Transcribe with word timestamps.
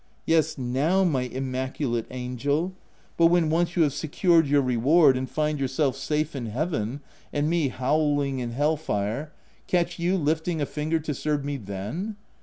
"Yes, 0.25 0.57
now, 0.57 1.03
my 1.03 1.21
immaculate 1.29 2.07
angel; 2.09 2.73
but 3.17 3.27
when 3.27 3.51
once 3.51 3.75
you 3.75 3.83
have 3.83 3.93
secured 3.93 4.47
your 4.47 4.63
reward, 4.63 5.15
and 5.15 5.29
find 5.29 5.59
yourself 5.59 5.95
safe 5.95 6.35
in 6.35 6.47
Heaven, 6.47 7.01
and 7.31 7.47
me 7.47 7.67
howling 7.67 8.39
in 8.39 8.49
236 8.53 8.57
THE 8.57 8.57
TENANT 8.57 8.57
hell 8.57 8.77
fire, 9.23 9.33
catch 9.67 9.99
you 9.99 10.17
lifting 10.17 10.59
a 10.59 10.65
finger 10.65 10.97
to 10.99 11.13
serve 11.13 11.45
me 11.45 11.57
then 11.57 12.15